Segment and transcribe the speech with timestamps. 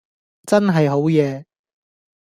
[0.47, 1.45] 真係好嘢￼￼